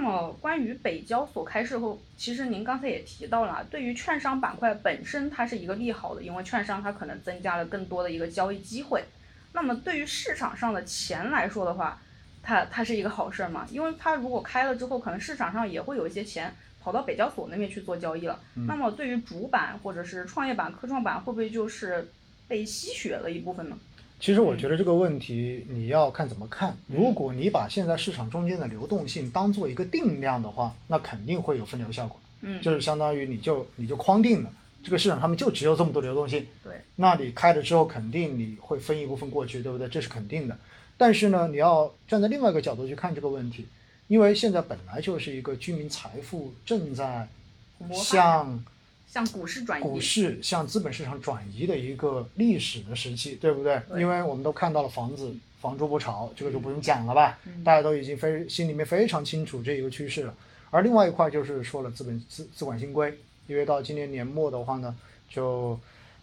[0.00, 9.04] 么关于北交所开市后，其实您刚才也提到了，对于券商板块本身它是一个利好的，因为券商它可能增加了更多的一个交易机会。
[9.52, 12.00] 那么对于市场上的钱来说的话，
[12.42, 13.66] 它它是一个好事儿嘛？
[13.70, 18.40] 因为它如果开了之后，可能市场上也会有一些钱跑到北交所那边去做交易了。
[18.54, 22.10] 那么对于主板或者是创业板、科创板，会不会就是
[22.48, 23.76] 被吸血了一部分呢？
[24.20, 26.76] 其实我觉得这个问题你要看怎么看。
[26.86, 32.20] 如果你把现在市场中间的流动性当做一个定量的话，那肯定会有分流效果。
[32.42, 34.52] 嗯，就是相当于你就你就框定了
[34.84, 36.46] 这个市场上面就只有这么多流动性。
[36.62, 39.88] 对，那你开了之后肯定你会分一部分过去，对不对？
[39.88, 40.56] 这是肯定的。
[40.98, 43.66] 但是呢，你要站在另外一个角度去看这个问题，
[44.08, 47.26] 因为现在本来就是一个居民财富正在
[47.92, 48.62] 向。
[49.10, 53.82] 向股市转移，股市向资本市场转移的一个历史的时期，对不对？
[53.98, 57.36] 因为我们都看到了房子房住不炒，这个就不用讲了吧？
[57.64, 60.34] 大家都已经非心里面非常清楚这一个趋势了。
[60.70, 63.12] 而另外一块就是说了资本资资管新规，
[63.48, 64.96] 因为到今年年末的话呢，
[65.28, 65.76] 就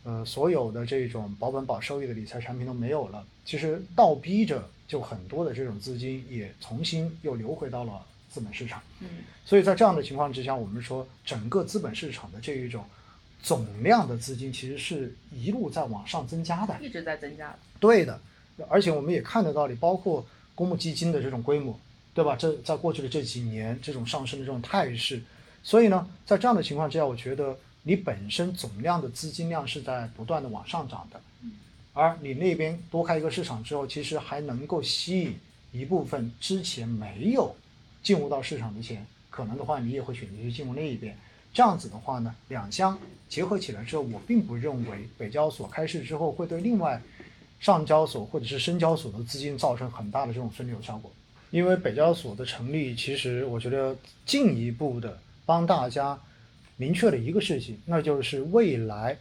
[0.03, 8.01] 呃所有的这种保本保收益的理财产品都没有了，其实倒逼着就很多的这种资金也重新又流回到了。
[8.29, 9.07] 资本市场，嗯，
[9.45, 12.83] 所以在这样的情况之下，我们说整个资本市场的这一种
[13.41, 17.55] 总量的资金其实是一路在往上增加的，一直在增加。
[17.79, 18.19] 对的，
[18.69, 21.79] 而且我们也看得到，你包括公募基金的这种规模，
[22.13, 22.35] 对吧？
[22.35, 25.21] 这在过去的这几年这种上升的这种态势，
[25.63, 31.21] 所以呢，在这样的情况之下，我觉得你本身总量的资金量是在不断的往上涨的，
[31.93, 35.35] 而你那边多开一个市场之后，其实还能够吸引
[35.71, 37.55] 一部分之前没有。
[38.01, 41.17] 进入到市场的钱，可能的话你也会选择去进入那一边。
[41.53, 47.01] 这样子的话呢，两相结合起来之后，我并不认为北交所开市之后会对另外
[47.59, 51.11] 上交所或者是深交所的资金造成很大的这种分流效果。
[51.49, 56.19] 因为北交所的成立，其实我觉得进一步的帮大家
[56.75, 59.17] 明确了一个事情，那就是未来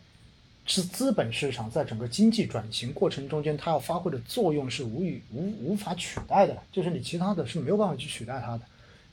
[0.67, 8.63] 是资本市场在整个经济转型过程中间，它要发挥的作用是无与无无法取代的，就是你其他的是没有办法去取代它的。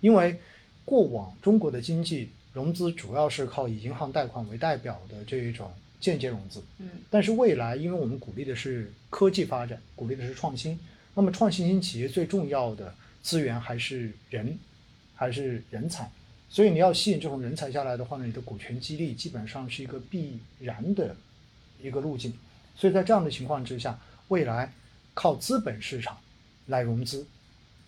[0.02, 0.36] 因为
[0.84, 10.78] 过往中国的经济融资主要是靠以银行贷款为代表的这一种间接融资，嗯，但是未来，因为我们鼓励的是科技发展，鼓励的是创新，
[11.14, 14.58] 那么创新型企业最重要的资源还是人，
[15.16, 16.12] 还是人才，
[16.50, 21.16] 所以你要吸引这种人才下来的话呢，你的股权激励基本上是一个必然的
[21.84, 22.34] 一个路径，
[22.76, 24.00] 所以在这样的情况之下，
[24.30, 24.74] 未来
[25.14, 26.18] 靠资本市场
[26.68, 27.28] 来融资，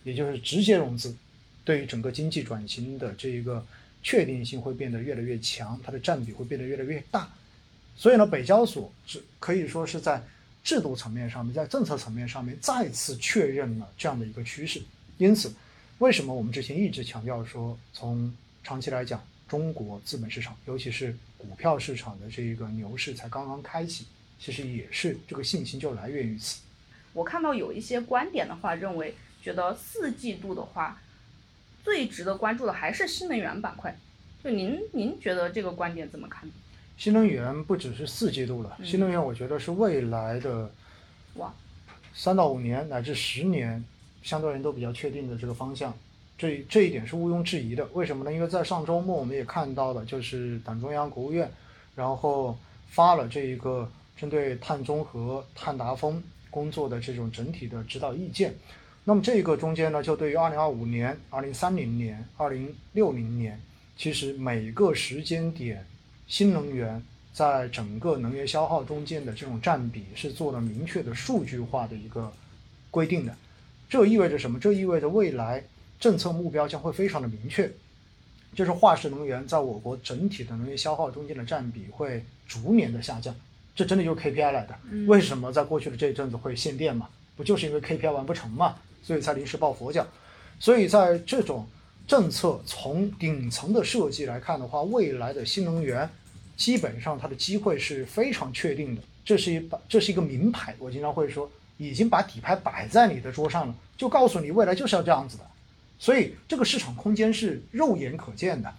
[0.04, 1.16] 也就是直接融资。
[1.64, 3.66] 对于整个经济转型的这一个
[4.04, 7.28] 确定性会变得越来越强，它的占比会变得越来越大。
[7.98, 10.22] 所以呢，北交所是可以说是在
[10.64, 14.82] 制度层面上面，在政策层面上面再次确认了这样的一个趋势。
[15.18, 15.52] 因此，
[16.00, 18.32] 为什么我们之前一直强调说，从
[18.64, 24.06] 长期来讲，中国资本市场，尤其是股票市场的这一个牛市才刚刚开启，
[24.40, 26.62] 其实也是这个信心就来源于此。
[27.14, 31.02] 我看到有一些观点的话，认为觉得四季度的话。
[31.84, 33.96] 最值得关注的还是新能源板块，
[34.44, 36.50] 就您您觉得这个观点怎么看？
[36.98, 40.72] 新能源不只是四季度了，新能源我觉得是未来的，
[41.36, 41.54] 哇，
[42.12, 43.86] 三到五年乃至十年，
[44.24, 45.96] 相对人都比较确定的这个方向，
[46.38, 47.86] 这这一点是毋庸置疑的。
[47.94, 48.34] 为什么呢？
[48.34, 51.50] 因为在上周末我们也看到了，就是党中央、国务院，
[51.96, 52.58] 然后
[52.88, 58.54] 发了这一个针对碳中和、碳达峰工作的这种整体的指导意见。
[59.04, 63.62] 那么这个中间呢，就对于二零二五年、二零三零年、二零六零年，
[63.96, 65.86] 其实每个时间点，
[66.28, 72.34] 新能源在整个能源消耗中间的这种占比是做了明确的数据化的一个
[72.90, 73.36] 规定的。
[73.88, 74.60] 这意味着什么？
[74.60, 75.64] 这意味着未来
[76.00, 77.72] 政策目标将会非常的明确，
[78.54, 83.36] 就是化石能源在我国整体的能源消耗中间的占比会逐年的下降。
[83.76, 84.78] 这真的就是 KPI 来的。
[85.08, 87.10] 为什么在过去的这一阵子会限电嘛？
[87.36, 88.76] 不就是因为 KPI 完不成嘛？
[89.04, 90.08] 所以才临时抱佛脚，
[90.60, 91.68] 所以在这种
[92.08, 96.10] 政策从顶层的设计来看的话，未来的新能源
[96.56, 99.02] 基本上它的机会是非常确定的。
[99.26, 100.74] 这是一把，这是一个名牌。
[100.80, 105.44] 我经常会说，已经把底牌摆在你的桌上了，就告诉你未来就是要这样子的。
[106.00, 108.74] 所以这个市场空间是肉眼可见的。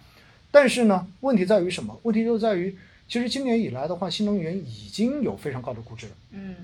[0.51, 1.99] 但是呢，问题在于什么？
[2.03, 2.75] 问题就在于，
[3.07, 6.13] 其实今年以来的话，新能源已经有非常高的估值了。
[6.31, 6.55] 嗯，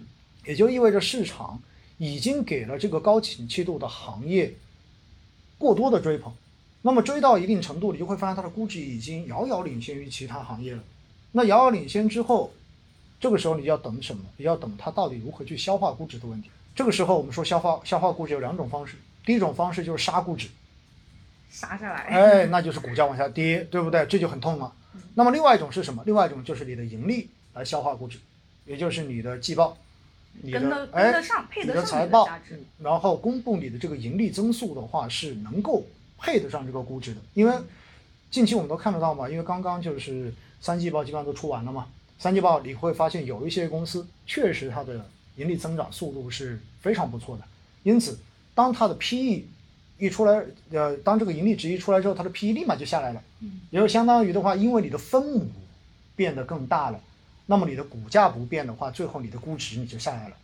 [0.46, 1.62] 也就意味着市场。
[2.00, 4.52] 已经给了这个高景气度的行业
[5.58, 6.34] 过多的追捧，
[6.82, 10.84] 那么追到一定程度，你就会发现它的估值已经遥遥领先于其他行业了。
[11.32, 12.52] 那遥遥领先之后，
[13.22, 14.24] 这个时候你要等什么？
[14.38, 16.50] 你要等它到底如何去消化估值的问题。
[16.76, 20.48] 这个时候我们说消化消化估值有两种方式，第一种方式就是杀估值，
[21.50, 22.02] 杀下来。
[22.04, 24.06] 哎，那就是股价往下跌，对不对？
[24.06, 24.74] 这就很痛了。
[25.16, 26.04] 那么另外一种是什么？
[26.06, 28.20] 另外一种就是你的盈利来消化估值，
[28.66, 29.78] 也就是你的季报，
[30.42, 32.28] 你跟的哎，上，配你的财报。，
[32.80, 35.86] 然后公布你的这个盈利增速的话，是能够
[36.18, 37.22] 配得上这个估值的。
[37.34, 37.56] 因为
[38.30, 41.88] 近期我们都看得到嘛，因为刚刚就是三季报基本上都出完了嘛，
[42.20, 45.06] 三季报你会发现有一些公司确实它的
[45.36, 47.44] 盈利增长速度是非常不错的，
[47.84, 48.20] 因此
[48.56, 49.44] 当它的 PE
[49.98, 53.24] 一出来，呃，当这个盈利值一出来之后，它的 PE 立马就下来了，
[53.70, 55.48] 也就相当于的话，因为你的分母
[56.16, 57.00] 变得更大了，
[57.46, 60.36] 那么你的股价不变的话，最后你的估值你就下来了。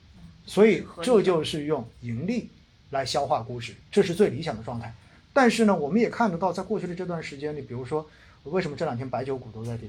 [0.45, 2.49] 所以这就是用盈利
[2.89, 4.93] 来消化估值，这是最理想的状态。
[5.31, 8.09] 但是呢，我们也看得到，在过去的这段时间里，比如说
[8.45, 9.87] 为什么这两天白酒股都在跌？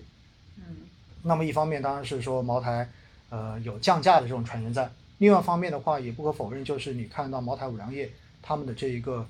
[0.59, 0.77] 嗯，
[1.23, 2.91] 那么一方面当然是说茅台，
[3.31, 4.85] 呃，有降价的这种传言在；
[5.21, 9.29] 另外一方面的话，也不可否认，就是你看到茅台、五粮液他们的这一个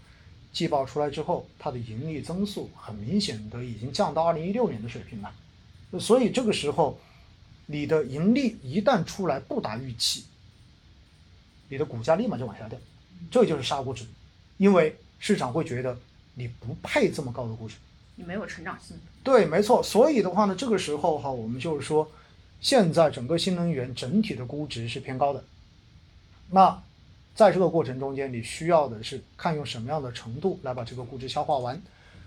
[0.53, 5.33] 季报出来之后，它的盈利增速很明显的已经降到二零一六年的水平了。
[5.99, 6.97] 所以这个时候，
[7.67, 10.27] 你的盈利一旦出来不达预期，
[11.69, 12.79] 你的股价立马就往下掉，
[13.29, 14.05] 这就是杀估值，
[14.59, 15.99] 因为市场会觉得
[16.35, 17.75] 你不配这么高的估值。
[18.15, 18.97] 你没有成长性。
[19.25, 19.83] 对，没错。
[19.83, 22.09] 所以的话呢，这个时候哈，我们就是说，
[22.61, 25.45] 现在整个新能源整体的估值是偏高的。
[26.51, 26.83] 那
[27.35, 31.81] 在这个过程中间，你需要的是看用什么样的程度来把这个估值消化完。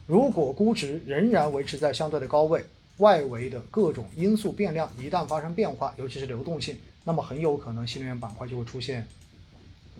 [0.07, 2.65] 如果估值仍然维持在相对的高位，
[2.97, 9.07] 外围的各种因素变量一旦发生变化，尤其是流动性，那么很有可能新能源板块就会出现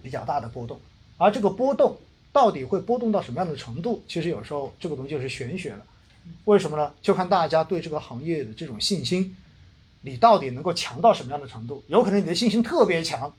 [0.02, 0.80] 比较大的波动。
[1.18, 1.98] 而这个波动
[2.32, 5.86] 到底会波动到什么样的程度，其实有时候这个东西就是玄学了。
[6.46, 6.94] 为什么呢？
[7.02, 9.36] 就看大家对这个行业的这种信心，
[10.02, 11.84] 你到底能够强到什么样的程度？
[11.88, 13.34] 有可能你的信心特别强，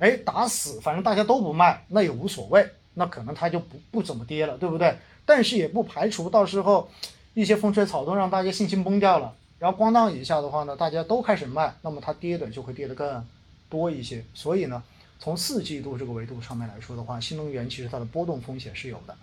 [0.00, 4.96] 哎，打死反正大家都不卖，那也无所谓，那可能它就不不怎么跌了，对不对？
[5.24, 6.88] 但是也不排除到时候
[7.34, 13.24] 一些风吹草动让大家信心崩掉了，然后咣当一下的话呢，大家都开始卖，那么它跌的就会跌得更
[13.68, 14.24] 多一些。
[14.34, 14.82] 所以呢，
[15.18, 19.14] 从四季度这个维度上面来说的话，新能源其实它的波动风险是有的，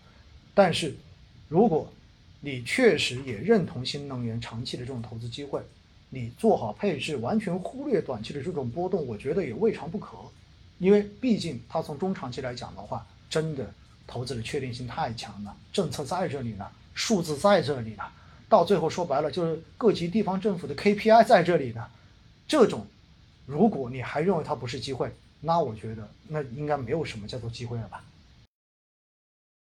[0.53, 0.95] 但是
[1.49, 1.91] 如果
[2.39, 5.59] 你确实也认同新能源长期的这种投资机会，
[6.11, 10.15] 你做好配置，完全忽略短期的这种波动，我觉得也未尝不可。
[10.79, 13.69] 因为毕竟它从中长期来讲的话，真的
[14.05, 18.03] 投资的确定性太强了，政策在这里呢，数字在这里呢，
[18.47, 21.85] 到最后说白了就是各级地方政府的 KPI 在这里呢。
[22.47, 22.87] 这种，
[23.45, 28.01] 如果你还认为它不是机会，那我觉得那应该没有什么叫做机会了吧。